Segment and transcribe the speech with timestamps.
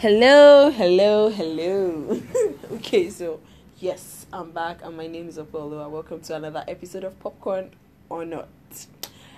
[0.00, 2.18] Hello, hello, hello.
[2.72, 3.38] okay, so
[3.78, 5.86] yes, I'm back and my name is Apollo.
[5.90, 7.70] Welcome to another episode of Popcorn
[8.08, 8.48] or Not.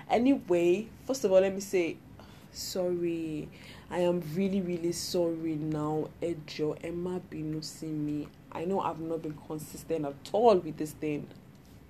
[0.09, 1.97] Anyway, first of all, let me say
[2.53, 3.49] sorry.
[3.91, 6.07] I am really, really sorry now.
[6.21, 8.29] Ejo, Emma Binu see me.
[8.49, 11.27] I know I've not been consistent at all with this thing.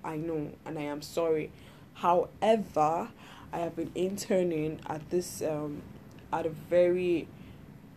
[0.02, 1.52] I know, and I am sorry.
[1.92, 3.08] However,
[3.52, 5.82] I have been interning at this um
[6.32, 7.28] at a very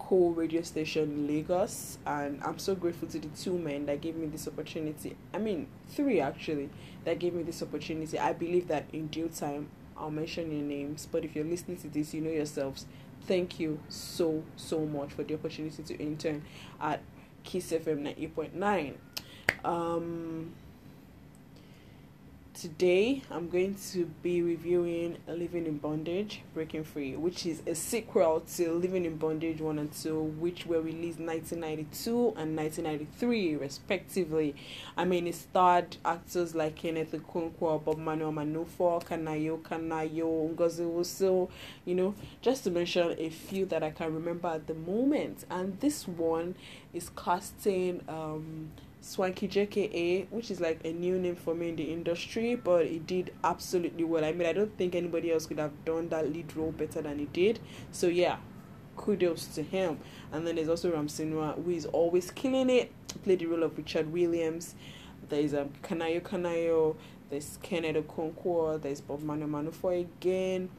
[0.07, 4.27] cool radio station Lagos, and I'm so grateful to the two men that gave me
[4.27, 5.18] this opportunity.
[5.33, 6.69] I mean, three actually
[7.04, 8.18] that gave me this opportunity.
[8.18, 11.89] I believe that in due time I'll mention your names, but if you're listening to
[11.89, 12.85] this, you know yourselves.
[13.23, 16.43] Thank you so so much for the opportunity to intern
[16.79, 17.01] at
[17.43, 18.93] Kiss FM 98.9.
[19.65, 20.54] Um,
[22.60, 28.39] today I'm going to be reviewing Living in Bondage, Breaking Free, which is a sequel
[28.56, 34.55] to Living in Bondage 1 and 2, which were released 1992 and 1993, respectively.
[34.95, 41.49] I mean, it starred actors like Kenneth Okonkwo, Bob Manuel Manufo, Kanayo Kanayo, Ngozi Nwosu,
[41.86, 45.45] you know, just to mention a few that I can remember at the moment.
[45.52, 46.55] And this one
[46.92, 51.83] is casting um, Swanky JKA, which is like a new name for me in the
[51.83, 54.25] industry, but it did absolutely well.
[54.25, 57.19] I mean, I don't think anybody else could have done that lead role better than
[57.19, 57.59] he did.
[57.91, 58.37] So yeah,
[58.97, 59.99] kudos to him.
[60.31, 62.91] And then there's also Ramsey Nouah, who is always killing it.
[63.23, 64.75] Played the role of Richard Williams.
[65.29, 66.95] There's um Kanayo Kanayo.
[67.29, 68.81] There's Kenneth Okonkwo.
[68.81, 70.69] There's Bob Manu Manufo again.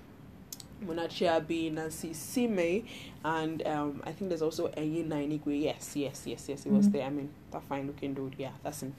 [0.85, 2.85] Munachi Abii, Nancy Isime,
[3.25, 5.63] and um, I think there's also Enyinna Nwigwe.
[5.63, 7.05] Yes, yes, yes, yes, it was there.
[7.05, 8.35] I mean, that fine looking dude.
[8.39, 8.95] Yeah, that's him.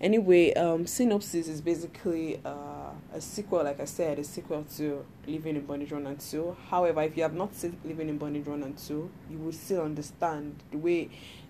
[0.00, 5.56] Anyway, um, Synopsis is basically uh, a sequel, like I said, a sequel to Living
[5.56, 6.56] in Bondage 1 and 2.
[6.68, 9.82] However, if you have not seen Living in Bondage 1 and 2, you will still
[9.82, 11.08] understand the way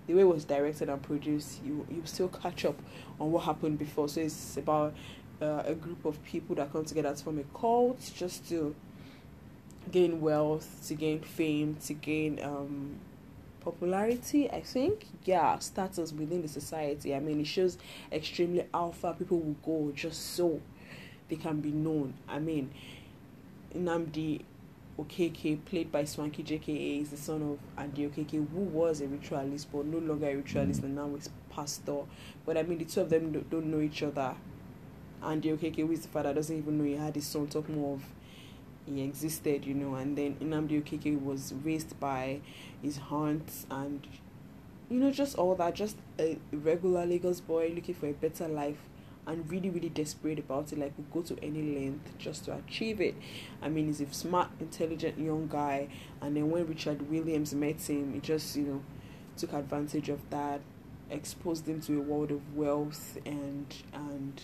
[0.09, 1.61] the way it was directed and produced.
[1.65, 2.79] You you still catch up
[3.21, 4.09] on what happened before.
[4.09, 4.95] So it's about
[5.41, 8.75] uh, a group of people that come together to form a cult just to
[9.91, 12.97] gain wealth, to gain fame, to gain um,
[13.61, 14.51] popularity.
[14.51, 17.15] I think, yeah, status within the society.
[17.15, 17.79] I mean, it shows
[18.11, 19.15] extremely alpha.
[19.19, 20.61] People will go just so
[21.29, 22.15] they can be known.
[22.29, 22.71] I mean,
[23.75, 24.43] Nnamdi
[24.99, 29.73] Okeke, played by Swanky JKA, is the son of Andy Okeke, who was a ritualist
[29.73, 32.03] but no longer a ritualist and now is pastor.
[32.45, 34.35] But I mean, the two of them don't, know each other.
[35.25, 37.95] Andy Okeke, who is the father, doesn't even know he had his son, talk more
[37.95, 38.03] of
[38.87, 42.41] he existed, you know, and then Nnamdi Okeke was raised by
[42.83, 44.07] his aunts and
[44.93, 48.77] you know, just all that, just a regular Lagos boy looking for a better life
[49.27, 53.01] and really, really desperate about it, like would go to any length just to achieve
[53.01, 53.15] it.
[53.63, 55.89] I mean, he's a smart, intelligent young guy,
[56.21, 58.83] and then when Richard Williams met him, he just, you know,
[59.37, 60.61] took advantage of that,
[61.09, 64.43] exposed him to a world of wealth and and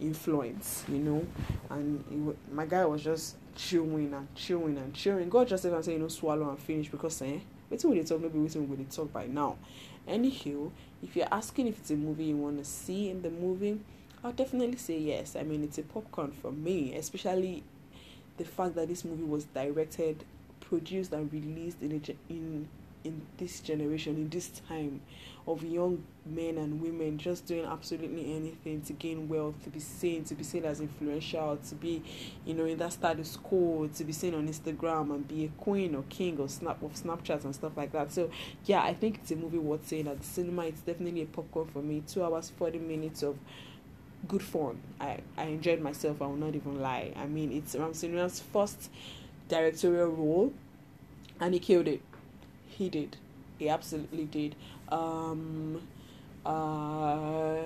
[0.00, 1.26] influence, you know,
[1.70, 5.28] and he, my guy was just chewing and chewing and chewing.
[5.28, 7.38] God just even say, you know, swallow and finish because eh,
[7.68, 9.56] wait till we talk, maybe waiting we talk by now.
[10.08, 10.70] Anywho,
[11.02, 13.80] if you're asking if it's a movie you want to see in the movie,
[14.22, 15.36] I'll definitely say yes.
[15.36, 17.62] I mean, it's a popcorn for me, especially
[18.36, 20.24] the fact that this movie was directed,
[20.60, 22.68] produced, and released in a, in
[23.04, 25.00] in this generation, in this time
[25.46, 30.22] of young men and women just doing absolutely anything to gain wealth, to be seen,
[30.24, 32.02] to be seen as influential, to be,
[32.44, 35.94] you know, in that status quo, to be seen on Instagram and be a queen
[35.94, 38.12] or king or snap of Snapchat and stuff like that.
[38.12, 38.30] So
[38.66, 40.66] yeah, I think it's a movie worth seeing at the cinema.
[40.66, 42.02] It's definitely a popcorn for me.
[42.06, 43.38] Two hours, forty minutes of
[44.28, 44.80] good fun.
[45.00, 47.12] I, I enjoyed myself, I will not even lie.
[47.16, 48.12] I mean it's Ramsey
[48.52, 48.90] first
[49.48, 50.52] directorial role
[51.40, 52.02] and he killed it
[52.80, 53.16] he did.
[53.58, 54.56] He absolutely did.
[54.90, 55.82] Um,
[56.46, 57.58] uh,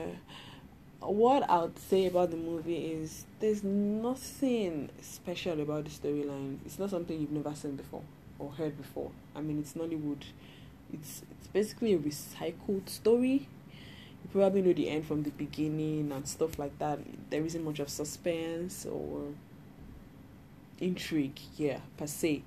[0.98, 6.58] what I would say about the movie is there's nothing special about the storyline.
[6.66, 8.02] It's not something you've never seen before
[8.41, 9.12] or heard before.
[9.36, 10.25] I mean, it's Nollywood.
[10.92, 13.46] It's it's basically a recycled story.
[14.25, 16.99] You probably know the end from the beginning and stuff like that.
[17.31, 19.28] There isn't much of suspense or
[20.81, 22.43] intrigue, yeah, per se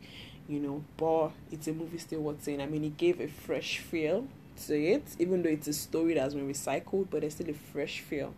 [0.47, 2.61] you know, but it's a movie still worth seeing.
[2.61, 4.27] I mean, it gave a fresh feel
[4.65, 7.99] to it, even though it's a story that's been recycled, but there's still a fresh
[7.99, 8.33] feel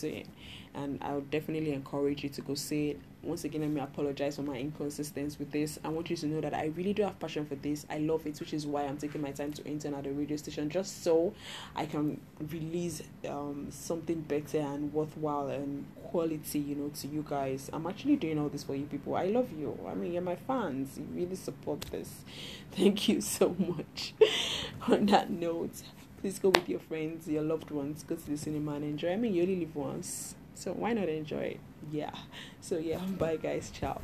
[0.00, 0.26] to it.
[0.74, 4.36] And I would definitely encourage you to go see it once again, let me apologize
[4.36, 5.78] for my inconsistency with this.
[5.84, 7.84] I want you to know that I really do have passion for this.
[7.90, 10.36] I love it, which is why I'm taking my time to intern at a radio
[10.36, 11.34] station just so
[11.74, 12.20] I can
[12.50, 17.68] release um, something better and worthwhile and quality, you know, to you guys.
[17.72, 19.16] I'm actually doing all this for you people.
[19.16, 19.78] I love you.
[19.88, 20.96] I mean, you're my fans.
[20.96, 22.24] You really support this.
[22.72, 24.14] Thank you so much.
[24.88, 25.82] On that note,
[26.20, 29.12] please go with your friends, your loved ones, go to the cinema and enjoy.
[29.12, 31.60] I mean, you only live once, so why not enjoy it?
[31.90, 32.14] Yeah.
[32.60, 33.70] So, yeah, bye, guys.
[33.70, 34.00] Ciao.